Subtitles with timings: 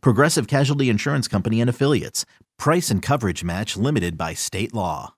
[0.00, 2.24] Progressive Casualty Insurance Company and Affiliates.
[2.58, 5.14] Price and coverage match limited by state law.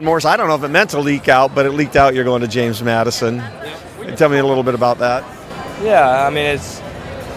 [0.00, 2.24] Morris, I don't know if it meant to leak out, but it leaked out you're
[2.24, 3.42] going to James Madison.
[4.16, 5.22] Tell me a little bit about that.
[5.82, 6.80] Yeah, I mean, it's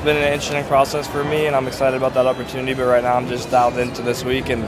[0.06, 2.74] been an interesting process for me, and I'm excited about that opportunity.
[2.74, 4.64] But right now, I'm just dialed into this week and,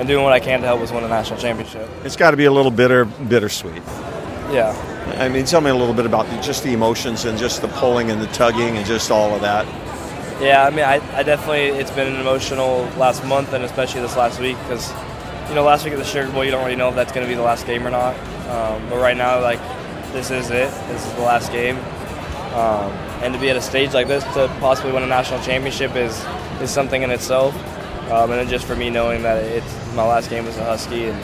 [0.00, 1.86] and doing what I can to help us win a national championship.
[2.04, 3.82] It's got to be a little bitter, bittersweet.
[4.50, 4.74] Yeah.
[5.18, 8.10] I mean, tell me a little bit about just the emotions and just the pulling
[8.10, 9.66] and the tugging and just all of that.
[10.42, 14.16] Yeah, I mean, I, I definitely, it's been an emotional last month and especially this
[14.16, 14.90] last week because,
[15.50, 17.26] you know, last week at the Sugar Bowl, you don't really know if that's going
[17.26, 18.16] to be the last game or not.
[18.48, 19.60] Um, but right now, like,
[20.14, 20.70] this is it.
[20.88, 21.76] This is the last game.
[22.56, 22.90] Um,
[23.22, 26.24] and to be at a stage like this to possibly win a national championship is
[26.60, 27.54] is something in itself.
[28.10, 31.06] Um, and then just for me knowing that it's my last game as a Husky
[31.06, 31.18] and,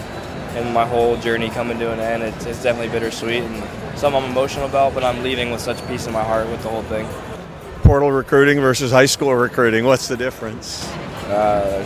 [0.57, 4.31] and my whole journey coming to an end, it's, it's definitely bittersweet and something I'm
[4.31, 4.95] emotional about.
[4.95, 7.09] But I'm leaving with such peace in my heart with the whole thing.
[7.83, 9.85] Portal recruiting versus high school recruiting.
[9.85, 10.87] What's the difference?
[11.27, 11.85] Uh,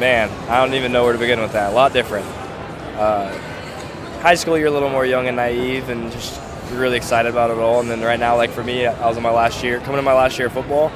[0.00, 1.72] man, I don't even know where to begin with that.
[1.72, 2.26] A lot different.
[2.96, 3.30] Uh,
[4.20, 6.40] high school, you're a little more young and naive and just
[6.72, 7.80] really excited about it all.
[7.80, 10.02] And then right now, like for me, I was in my last year, coming to
[10.02, 10.90] my last year of football.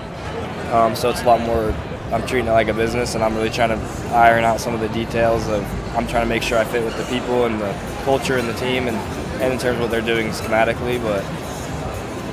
[0.73, 1.73] Um, so it's a lot more.
[2.13, 4.81] I'm treating it like a business, and I'm really trying to iron out some of
[4.81, 5.65] the details of.
[5.97, 7.73] I'm trying to make sure I fit with the people and the
[8.05, 8.97] culture and the team, and,
[9.43, 11.03] and in terms of what they're doing schematically.
[11.03, 11.23] But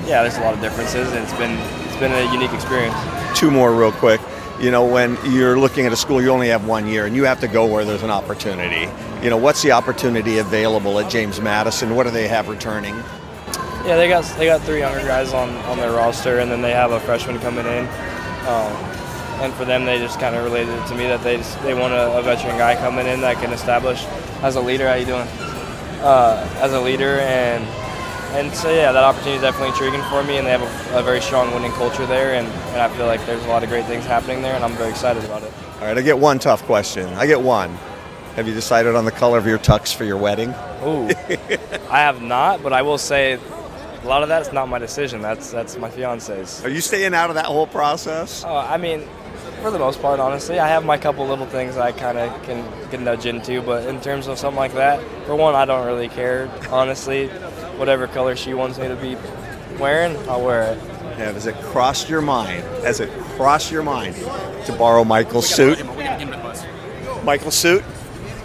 [0.08, 1.58] yeah, there's a lot of differences, and it's been
[1.88, 2.96] it's been a unique experience.
[3.38, 4.20] Two more, real quick.
[4.60, 7.24] You know, when you're looking at a school, you only have one year, and you
[7.24, 8.92] have to go where there's an opportunity.
[9.24, 11.96] You know, what's the opportunity available at James Madison?
[11.96, 12.96] What do they have returning?
[13.86, 16.72] Yeah, they got they got three younger guys on, on their roster, and then they
[16.72, 17.88] have a freshman coming in.
[18.46, 18.99] Um,
[19.42, 21.74] and for them, they just kind of related it to me that they just, they
[21.74, 24.04] want a, a, veteran guy coming in that can establish
[24.42, 24.88] as a leader.
[24.88, 25.28] How you doing?
[26.02, 27.66] Uh, as a leader, and
[28.36, 30.62] and so yeah, that opportunity is definitely intriguing for me, and they have
[30.94, 33.64] a, a very strong winning culture there, and, and I feel like there's a lot
[33.64, 35.52] of great things happening there, and I'm very excited about it.
[35.80, 37.08] All right, I get one tough question.
[37.16, 37.70] I get one.
[38.36, 40.50] Have you decided on the color of your tux for your wedding?
[40.84, 41.10] Ooh,
[41.90, 43.40] I have not, but I will say
[44.04, 45.22] a lot of that's not my decision.
[45.22, 46.64] That's that's my fiance's.
[46.64, 48.44] Are you staying out of that whole process?
[48.44, 49.08] Uh, I mean,
[49.62, 52.66] for the most part, honestly, I have my couple little things I kind of can
[52.90, 53.62] can nudge into.
[53.62, 56.50] But in terms of something like that, for one, I don't really care.
[56.70, 57.28] Honestly,
[57.78, 59.16] whatever color she wants me to be
[59.80, 60.78] wearing, I'll wear it.
[61.18, 62.64] Yeah, has it crossed your mind?
[62.84, 65.84] Has it crossed your mind to borrow Michael's suit?
[67.24, 67.84] Michael's suit?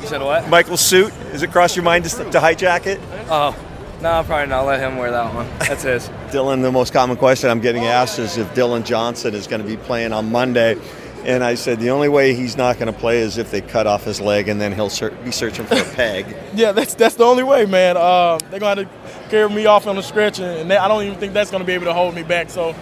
[0.01, 0.49] You said what?
[0.49, 1.13] Michael's suit?
[1.33, 3.01] Has it crossed your mind to, to hijack it?
[3.31, 3.57] Oh,
[4.03, 5.49] no, I'll probably not let him wear that one.
[5.61, 6.11] That's his.
[6.31, 9.67] Dillon, the most common question I'm getting asked is if Dillon Johnson is going to
[9.67, 10.77] be playing on Monday.
[11.25, 13.87] And I said the only way he's not going to play is if they cut
[13.87, 16.37] off his leg, and then he'll ser- be searching for a peg.
[16.55, 17.97] yeah, that's that's the only way, man.
[17.97, 18.89] Uh, they're going to
[19.31, 21.67] carry me off on the stretch, and they, I don't even think that's going to
[21.67, 22.51] be able to hold me back.
[22.51, 22.75] So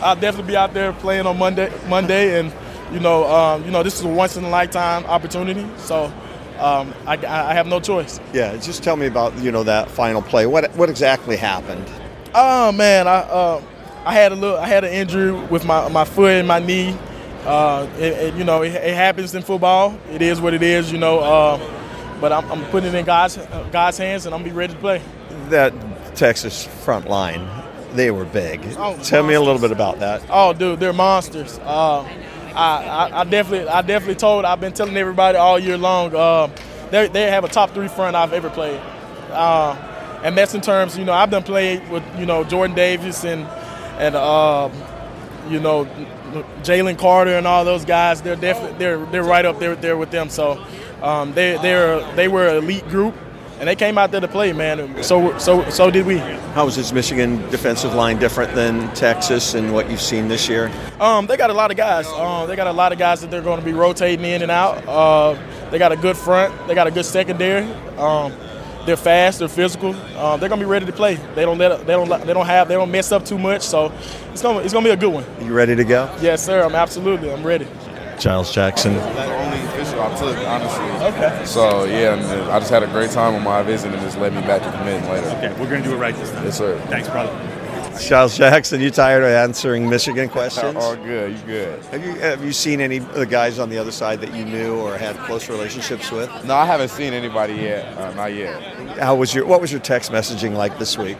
[0.00, 1.72] I'll definitely be out there playing on Monday.
[1.88, 2.52] Monday, and
[2.92, 5.66] you know, um, you know, this is a once in a lifetime opportunity.
[5.78, 6.12] So
[6.58, 8.18] um, I, I, have no choice.
[8.32, 10.46] Yeah, just tell me about you know that final play.
[10.46, 11.88] What what exactly happened?
[12.34, 13.62] Oh man, I uh,
[14.04, 16.96] I had a little I had an injury with my my foot and my knee.
[17.46, 19.96] Uh, it, it, you know, it, it, happens in football.
[20.10, 20.90] It is what it is.
[20.90, 23.36] You know, uh, but I'm, I'm, putting it in God's
[23.70, 25.00] God's hands, and I'm gonna be ready to play.
[25.50, 25.72] That
[26.16, 27.48] Texas front line,
[27.92, 28.64] they were big.
[28.64, 29.26] Oh, tell monsters.
[29.26, 30.24] me a little bit about that.
[30.28, 31.60] Oh, dude, they're monsters.
[31.62, 32.00] Uh,
[32.56, 34.44] I, I, I, definitely, I definitely told.
[34.44, 36.14] I've been telling everybody all year long.
[36.14, 36.48] Uh,
[36.90, 38.80] they, they have a top three front I've ever played,
[39.30, 40.98] uh, and that's in terms.
[40.98, 43.46] You know, I've done played with you know Jordan Davis and
[43.98, 44.68] and uh,
[45.48, 45.84] you know
[46.62, 48.22] Jalen Carter and all those guys.
[48.22, 50.28] They're definitely they're they're right up there there with them.
[50.28, 50.64] So
[51.02, 53.14] um, they they're they were an elite group
[53.58, 55.02] and they came out there to play, man.
[55.02, 56.18] So so so did we.
[56.18, 60.70] How is this Michigan defensive line different than Texas and what you've seen this year?
[61.00, 62.06] Um, they got a lot of guys.
[62.08, 64.50] Um, they got a lot of guys that they're going to be rotating in and
[64.50, 64.86] out.
[64.86, 65.36] Uh,
[65.70, 66.54] they got a good front.
[66.66, 67.64] They got a good secondary.
[67.96, 68.32] Um,
[68.86, 69.40] they're fast.
[69.40, 69.94] They're physical.
[70.16, 71.16] Uh, they're gonna be ready to play.
[71.34, 71.86] They don't let.
[71.86, 72.08] They don't.
[72.26, 72.68] They don't have.
[72.68, 73.62] They don't mess up too much.
[73.62, 73.92] So
[74.32, 74.60] it's gonna.
[74.60, 75.24] It's gonna be a good one.
[75.42, 76.14] You ready to go?
[76.20, 76.62] Yes, sir.
[76.62, 77.30] I'm absolutely.
[77.32, 77.66] I'm ready.
[78.18, 78.94] Giles Jackson.
[78.94, 80.84] The only official I took, honestly.
[81.06, 81.44] Okay.
[81.44, 84.34] So yeah, and I just had a great time on my visit, and just led
[84.34, 85.28] me back to committing later.
[85.28, 86.44] Okay, we're gonna do it right this time.
[86.44, 86.78] Yes, sir.
[86.88, 87.32] Thanks, brother.
[88.00, 90.76] Giles Jackson, you tired of answering Michigan questions?
[90.84, 91.32] All good.
[91.32, 91.84] You good?
[91.86, 94.44] Have you have you seen any of the guys on the other side that you
[94.44, 96.30] knew or had close relationships with?
[96.44, 97.96] No, I haven't seen anybody yet.
[97.96, 98.98] Uh, not yet.
[98.98, 101.16] How was your What was your text messaging like this week?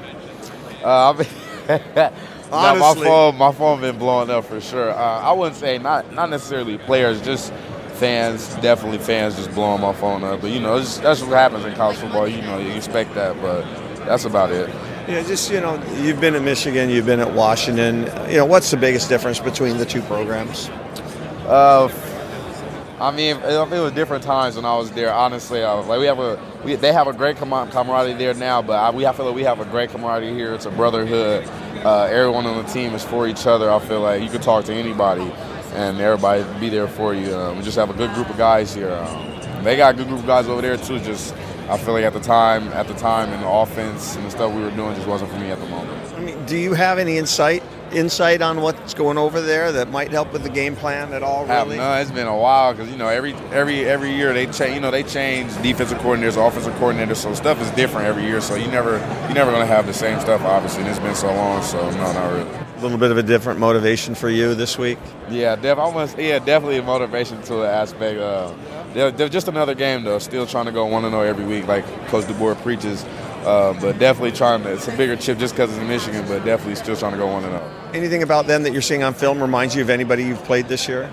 [0.85, 1.25] Uh,
[2.53, 4.91] I've Nah, my phone, my phone been blowing up for sure.
[4.91, 7.53] Uh, I wouldn't say not not necessarily players, just
[7.95, 8.55] fans.
[8.57, 10.41] Definitely fans just blowing my phone up.
[10.41, 12.29] But you know, it's, that's what happens in college football.
[12.29, 13.63] You know, you expect that, but
[14.07, 14.69] that's about it.
[15.09, 18.07] Yeah, just you know, you've been at Michigan, you've been at Washington.
[18.31, 20.69] You know, what's the biggest difference between the two programs?
[21.47, 21.89] Uh,
[22.99, 25.13] I mean, it, it was different times when I was there.
[25.13, 28.63] Honestly, I was like we have a we, they have a great camaraderie there now,
[28.63, 30.55] but I, we I feel like we have a great camaraderie here.
[30.55, 31.49] It's a brotherhood.
[31.79, 33.71] Uh, everyone on the team is for each other.
[33.71, 35.31] I feel like you could talk to anybody,
[35.75, 37.35] and everybody be there for you.
[37.35, 38.93] Um, we just have a good group of guys here.
[38.93, 40.99] Um, they got a good group of guys over there too.
[41.01, 41.35] Just
[41.69, 44.53] I feel like at the time, at the time, and the offense and the stuff
[44.55, 46.15] we were doing just wasn't for me at the moment.
[46.15, 50.11] I mean, do you have any insight insight on what's going over there that might
[50.11, 51.47] help with the game plan at all?
[51.47, 51.77] Really?
[51.77, 52.01] none.
[52.01, 54.75] It's been a while because you know every every every year they change.
[54.75, 57.17] You know they change defensive coordinators, offensive coordinators.
[57.17, 58.41] So stuff is different every year.
[58.41, 60.43] So you never you're never gonna have the same stuff.
[60.43, 61.63] Obviously, and it's been so long.
[61.63, 62.51] So no, not really.
[62.51, 64.99] A little bit of a different motivation for you this week.
[65.31, 66.19] Yeah, def- almost.
[66.19, 68.21] Yeah, definitely a motivation to the aspect.
[68.21, 68.53] Uh,
[68.93, 70.19] they're, they're just another game though.
[70.19, 73.05] Still trying to go one to zero every week, like Coach DeBoer preaches.
[73.47, 74.73] Uh, but definitely trying to.
[74.73, 77.29] It's a bigger chip just because it's in Michigan, but definitely still trying to go
[77.29, 77.91] one to zero.
[77.95, 80.89] Anything about them that you're seeing on film reminds you of anybody you've played this
[80.89, 81.09] year?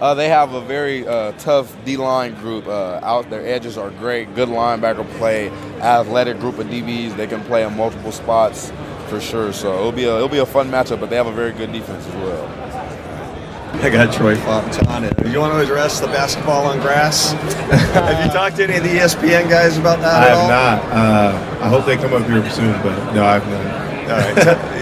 [0.00, 2.66] Uh, they have a very uh, tough D-line group.
[2.66, 4.34] Uh, out their edges are great.
[4.34, 5.50] Good linebacker play.
[5.80, 7.16] Athletic group of DBs.
[7.16, 8.72] They can play in multiple spots
[9.08, 9.52] for sure.
[9.52, 11.00] So it'll be a it'll be a fun matchup.
[11.00, 12.65] But they have a very good defense as well.
[13.82, 15.32] I got Troy Fautanu.
[15.32, 17.32] You want to address the basketball on grass?
[17.32, 20.48] have you talked to any of the ESPN guys about that I have all?
[20.48, 20.82] not.
[20.92, 24.10] Uh, I hope they come up here soon, but no, I have not.
[24.10, 24.72] All right.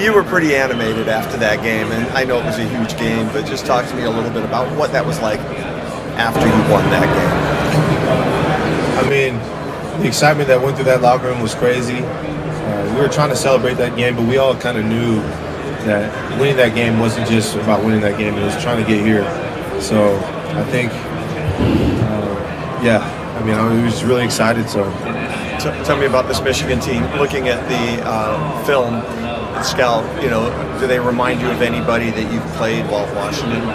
[0.00, 3.26] You were pretty animated after that game, and I know it was a huge game,
[3.28, 5.38] but just talk to me a little bit about what that was like
[6.16, 9.04] after you won that game.
[9.04, 9.34] I mean,
[10.00, 11.98] the excitement that went through that locker room was crazy.
[11.98, 15.20] Uh, we were trying to celebrate that game, but we all kind of knew
[15.86, 19.04] that winning that game wasn't just about winning that game; it was trying to get
[19.04, 19.24] here.
[19.80, 20.16] So
[20.54, 23.00] I think, uh, yeah,
[23.40, 24.68] I mean, I was really excited.
[24.68, 24.84] So
[25.60, 27.02] T- tell me about this Michigan team.
[27.18, 29.02] Looking at the uh, film,
[29.62, 30.48] scout, you know,
[30.80, 33.68] do they remind you of anybody that you've played while at Washington?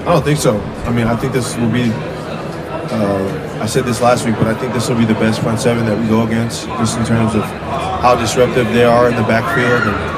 [0.00, 0.60] I don't think so.
[0.86, 1.90] I mean, I think this will be.
[2.92, 5.60] Uh, I said this last week, but I think this will be the best front
[5.60, 9.22] seven that we go against, just in terms of how disruptive they are in the
[9.22, 10.09] backfield and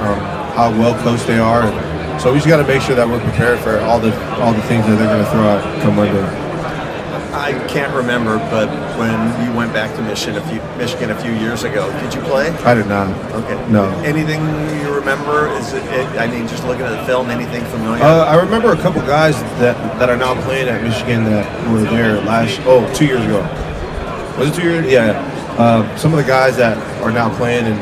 [0.00, 0.18] um,
[0.54, 1.62] how well coached they are.
[1.62, 4.52] And so we just got to make sure that we're prepared for all the all
[4.52, 6.48] the things that they're going to throw out come Monday.
[7.38, 8.68] I can't remember, but
[8.98, 9.14] when
[9.46, 12.48] you went back to Michigan a few, Michigan a few years ago, did you play?
[12.50, 13.08] I did not.
[13.32, 13.70] Okay.
[13.70, 13.84] No.
[14.00, 14.42] Anything
[14.80, 15.48] you remember?
[15.56, 16.06] Is it, it?
[16.18, 18.02] I mean, just looking at the film, anything familiar?
[18.02, 21.82] Uh, I remember a couple guys that, that are now playing at Michigan that were
[21.82, 23.40] there last oh two years ago.
[24.38, 24.90] Was it two years?
[24.90, 25.12] Yeah.
[25.58, 27.78] Uh, some of the guys that are now playing, and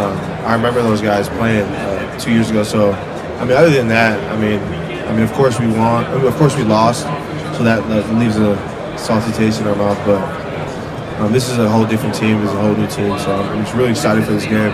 [0.00, 0.16] um,
[0.46, 2.62] I remember those guys playing uh, two years ago.
[2.62, 4.60] So, I mean, other than that, I mean,
[5.06, 6.04] I mean, of course we won.
[6.04, 7.02] I mean, of course we lost,
[7.56, 8.56] so that, that leaves a
[8.98, 9.98] salty taste in our mouth.
[10.04, 10.20] But
[11.20, 12.42] um, this is a whole different team.
[12.42, 13.18] It's a whole new team.
[13.18, 14.72] So I'm just really excited for this game,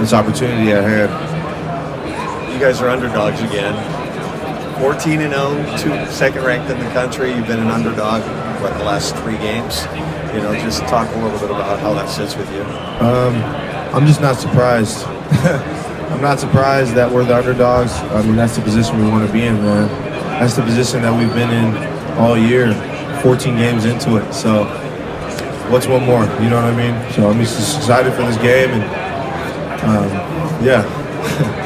[0.00, 2.52] this opportunity at hand.
[2.52, 3.74] you guys are underdogs again.
[4.80, 7.32] 14 and 0, two, second ranked in the country.
[7.32, 8.22] You've been an underdog
[8.60, 9.84] what the last three games.
[10.34, 12.62] You know, just talk a little bit about how that sits with you.
[13.94, 15.04] I'm just not surprised.
[15.06, 17.92] I'm not surprised that we're the underdogs.
[17.92, 19.88] I mean, that's the position we want to be in, man.
[20.40, 22.74] That's the position that we've been in all year,
[23.22, 24.32] 14 games into it.
[24.32, 24.64] So,
[25.70, 26.24] what's one more?
[26.42, 27.12] You know what I mean?
[27.12, 28.82] So, I'm just excited for this game, and
[29.82, 31.62] um, yeah.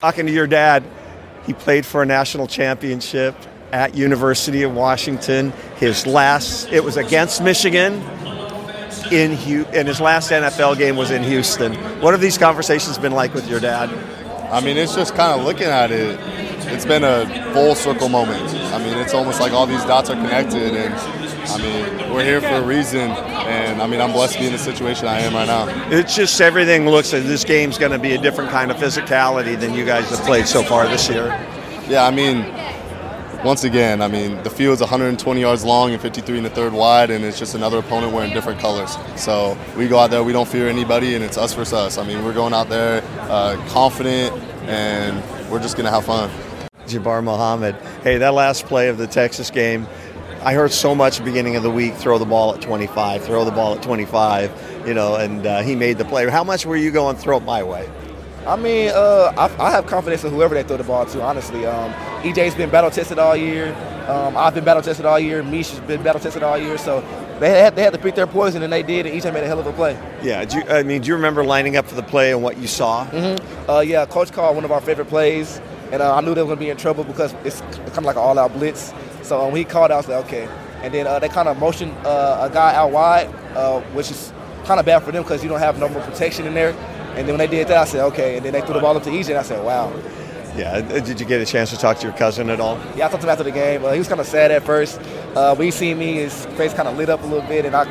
[0.00, 0.84] Talking to your dad,
[1.46, 3.34] he played for a national championship
[3.72, 5.54] at University of Washington.
[5.76, 7.94] His last, it was against Michigan.
[9.10, 9.32] In
[9.72, 11.72] and his last NFL game was in Houston.
[12.02, 13.88] What have these conversations been like with your dad?
[14.52, 16.20] I mean, it's just kind of looking at it.
[16.70, 17.24] It's been a
[17.54, 18.50] full circle moment.
[18.74, 22.40] I mean, it's almost like all these dots are connected, and I mean, we're here
[22.40, 23.10] for a reason.
[23.10, 25.66] And I mean, I'm blessed to be in the situation I am right now.
[25.90, 29.58] It's just everything looks like this game's going to be a different kind of physicality
[29.58, 31.26] than you guys have played so far this year.
[31.88, 32.44] Yeah, I mean,
[33.44, 37.10] once again, I mean, the field's 120 yards long and 53 in the third wide,
[37.10, 38.96] and it's just another opponent wearing different colors.
[39.14, 41.98] So we go out there, we don't fear anybody, and it's us versus us.
[41.98, 44.34] I mean, we're going out there uh, confident,
[44.68, 46.28] and we're just going to have fun.
[46.86, 47.74] Jabbar Muhammad.
[48.02, 49.86] Hey, that last play of the Texas game,
[50.46, 53.50] I heard so much beginning of the week throw the ball at 25, throw the
[53.50, 56.24] ball at 25, you know, and uh, he made the play.
[56.30, 57.90] How much were you going throw it my way?
[58.46, 61.66] I mean, uh, I, I, have confidence in whoever they throw the ball to, honestly.
[61.66, 63.74] Um, EJ's been battle tested all year.
[64.06, 65.42] Um, I've been battle tested all year.
[65.42, 66.78] Mish has been battle tested all year.
[66.78, 67.00] So
[67.40, 69.48] they had, they had to pick their poison, and they did, and EJ made a
[69.48, 69.98] hell of a play.
[70.22, 72.68] Yeah, you, I mean, do you remember lining up for the play and what you
[72.68, 73.04] saw?
[73.06, 73.68] Mm-hmm.
[73.68, 75.60] Uh, yeah, Coach called one of our favorite plays,
[75.90, 78.04] and uh, I knew they were going to be in trouble because it's kind of
[78.04, 78.92] like an all-out blitz.
[79.26, 80.48] So um, when he called, I was like, okay.
[80.82, 84.32] And then uh, they kind of motioned uh, a guy out wide, uh, which is
[84.64, 86.70] kind of bad for them because you don't have no more protection in there.
[87.16, 88.36] And then when they did that, I said, okay.
[88.36, 89.92] And then they threw the ball up to EJ, and I said, wow.
[90.56, 90.80] Yeah.
[90.80, 92.78] Did you get a chance to talk to your cousin at all?
[92.94, 93.84] Yeah, I talked to him after the game.
[93.84, 95.00] Uh, he was kind of sad at first.
[95.34, 97.74] Uh, when he seen me, his face kind of lit up a little bit, and
[97.74, 97.84] I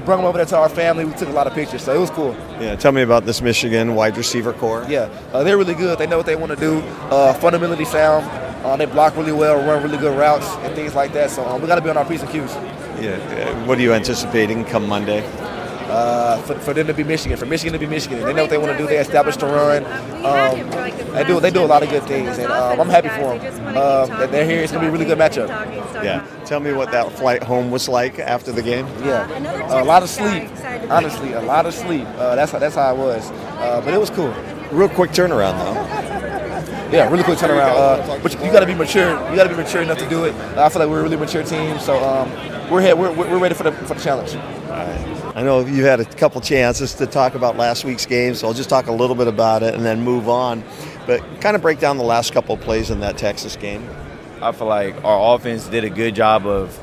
[0.00, 1.04] brought him over there to our family.
[1.04, 2.34] We took a lot of pictures, so it was cool.
[2.58, 2.74] Yeah.
[2.76, 4.86] Tell me about this Michigan wide receiver core.
[4.88, 5.98] Yeah, uh, they're really good.
[5.98, 6.78] They know what they want to do.
[7.10, 8.49] Uh, fundamentally sound.
[8.64, 11.30] Uh, they block really well, run really good routes, and things like that.
[11.30, 12.54] So um, we got to be on our p's and q's.
[13.00, 13.12] Yeah.
[13.12, 15.24] uh, What are you anticipating come Monday?
[15.90, 18.20] uh, for, for them to be Michigan, for Michigan to be Michigan.
[18.20, 18.86] They know what they want to do.
[18.86, 19.84] They established the run.
[20.24, 20.70] Um,
[21.14, 23.66] they do they do a lot of good things, and um, I'm happy for them.
[23.68, 24.60] Um, that they're here.
[24.62, 25.48] It's gonna be a really good matchup.
[26.04, 26.24] Yeah.
[26.44, 28.86] Tell me what that flight home was like after the game.
[29.04, 30.48] Yeah, a lot of sleep.
[30.90, 32.06] Honestly, a lot of sleep.
[32.06, 33.28] Uh, that's how, that's how it was.
[33.30, 34.32] Uh, but it was cool.
[34.70, 35.99] Real quick turnaround though.
[36.92, 37.76] Yeah, really quick turnaround.
[37.76, 39.10] Uh, but you got to be mature.
[39.30, 40.34] You got to be mature enough to do it.
[40.56, 42.30] I feel like we're a really mature team, so um,
[42.68, 42.96] we're here.
[42.96, 44.34] We're, we're ready for the for the challenge.
[45.36, 48.54] I know you had a couple chances to talk about last week's game, so I'll
[48.54, 50.64] just talk a little bit about it and then move on.
[51.06, 53.88] But kind of break down the last couple of plays in that Texas game.
[54.42, 56.78] I feel like our offense did a good job of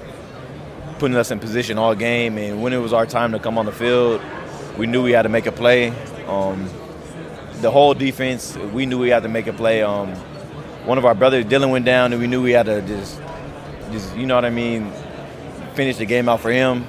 [0.99, 3.65] putting us in position all game, and when it was our time to come on
[3.65, 4.21] the field,
[4.77, 5.89] we knew we had to make a play.
[6.27, 6.69] Um,
[7.61, 9.81] the whole defense, we knew we had to make a play.
[9.83, 10.09] Um,
[10.85, 13.19] one of our brothers, Dillon, went down, and we knew we had to just,
[13.91, 14.91] just you know what I mean,
[15.73, 16.85] finish the game out for him.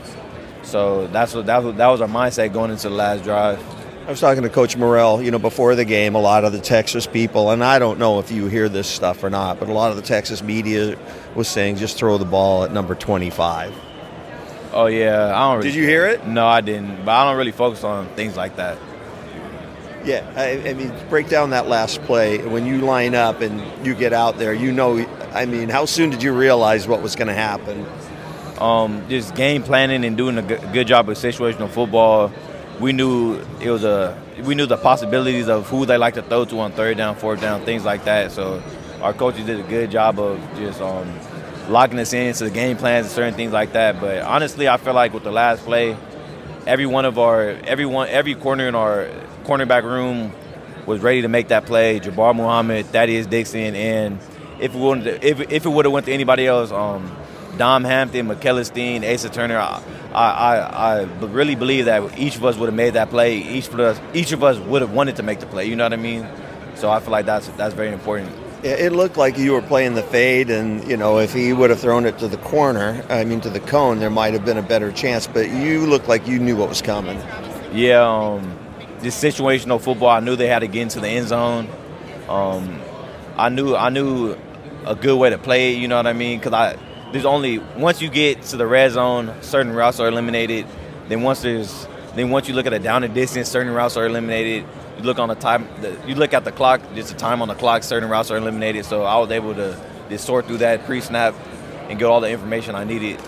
[0.63, 3.59] So that's what that was, that was our mindset going into the last drive.
[4.07, 6.61] I was talking to Coach Morrell, you know, before the game, a lot of the
[6.61, 9.73] Texas people, and I don't know if you hear this stuff or not, but a
[9.73, 10.99] lot of the Texas media
[11.35, 13.75] was saying just throw the ball at number 25.
[14.73, 15.59] Oh yeah, I don't.
[15.59, 16.27] Really, Did you hear it?
[16.27, 17.05] No, I didn't.
[17.05, 18.79] But I don't really focus on things like that.
[20.05, 22.39] Yeah, I, I mean, break down that last play.
[22.39, 24.99] When you line up and you get out there, you know,
[25.33, 27.87] I mean, how soon did you realize what was going to happen?
[28.61, 32.33] Um, just game planning and doing a good, job of situational football.
[32.81, 36.45] We knew it was a we knew the possibilities of who they like to throw
[36.45, 38.31] to on third down, fourth down, things like that.
[38.31, 38.63] So
[39.03, 41.13] our coaches did a good job of just um,
[41.69, 44.01] locking us in to the game plans and certain things like that.
[44.01, 45.97] But honestly, I feel like with the last play,
[46.69, 49.09] every one of our everyone every corner in our
[49.45, 50.33] cornerback room
[50.87, 51.99] was ready to make that play.
[51.99, 54.19] Jabbar Muhammad, Thaddeus Dixon, and
[54.61, 57.17] if it wouldn't if, if it would have went to anybody else, um,
[57.57, 59.83] Dom Hampton, McKellisteen, Asa Turner, I,
[60.13, 63.39] I, I really believe that each of us would have made that play.
[63.39, 65.67] Each of us each of us would have wanted to make the play.
[65.67, 66.29] You know what I mean?
[66.75, 68.31] So I feel like that's that's very important.
[68.63, 71.79] It looked like you were playing the fade, and you know, if he would have
[71.79, 74.63] thrown it to the corner, I mean, to the cone, there might have been a
[74.63, 75.29] better chance.
[75.29, 77.19] But you looked like you knew what was coming.
[77.73, 78.59] Yeah, um,
[78.99, 81.69] this situational football, I knew they had to get into the end zone.
[82.29, 82.81] Um,
[83.37, 84.37] I knew I knew
[84.85, 85.79] a good way to play it.
[85.79, 86.41] You know what I mean?
[86.41, 86.77] Because I
[87.13, 90.67] there's only once you get to the red zone, certain routes are eliminated.
[91.09, 94.07] Then once there's then once you look at a down and distance, certain routes are
[94.07, 94.65] eliminated.
[94.99, 97.49] You look on the time, the, you look at the clock, just the time on
[97.49, 98.85] the clock, certain routes are eliminated.
[98.85, 99.79] So I was able to
[100.09, 101.35] just sort through that pre-snap
[101.89, 103.21] and get all the information I needed.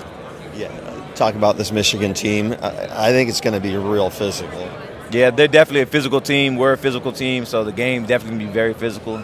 [0.55, 0.69] Yeah,
[1.15, 2.53] talk about this Michigan team.
[2.61, 4.69] I, I think it's going to be real physical.
[5.13, 6.57] Yeah, they're definitely a physical team.
[6.57, 9.17] We're a physical team, so the game definitely be very physical.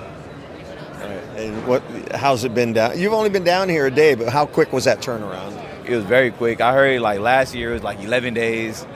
[1.37, 1.83] And what?
[2.13, 2.99] How's it been down?
[2.99, 5.63] You've only been down here a day, but how quick was that turnaround?
[5.85, 6.61] It was very quick.
[6.61, 8.87] I heard like last year it was like 11 days,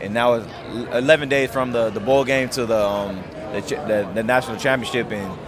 [0.00, 0.46] and now it's
[0.94, 3.22] 11 days from the, the bowl game to the, um,
[3.52, 5.38] the, the the national championship, and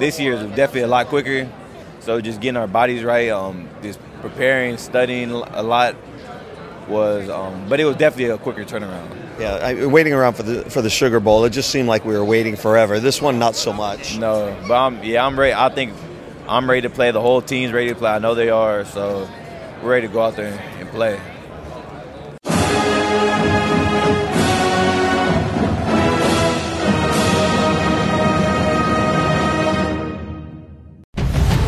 [0.00, 1.50] this year is definitely a lot quicker.
[2.00, 5.96] So just getting our bodies right, um, just preparing, studying a lot
[6.88, 9.14] was, um, but it was definitely a quicker turnaround.
[9.38, 12.14] Yeah, I, waiting around for the for the Sugar Bowl, it just seemed like we
[12.14, 12.98] were waiting forever.
[12.98, 14.18] This one, not so much.
[14.18, 15.54] No, but I'm yeah, I'm ready.
[15.54, 15.92] I think
[16.48, 17.10] I'm ready to play.
[17.12, 18.10] The whole team's ready to play.
[18.10, 19.28] I know they are, so
[19.82, 21.20] we're ready to go out there and play.